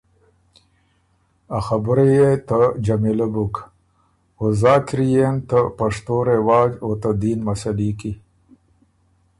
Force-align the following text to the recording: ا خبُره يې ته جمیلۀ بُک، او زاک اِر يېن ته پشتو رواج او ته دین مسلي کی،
ا 1.57 1.59
خبُره 1.67 2.05
يې 2.17 2.29
ته 2.47 2.59
جمیلۀ 2.85 3.27
بُک، 3.33 3.55
او 4.39 4.45
زاک 4.61 4.87
اِر 4.93 4.99
يېن 5.13 5.35
ته 5.49 5.59
پشتو 5.77 6.15
رواج 6.29 6.71
او 6.83 6.89
ته 7.01 7.09
دین 7.21 7.39
مسلي 7.49 7.89
کی، 7.99 8.11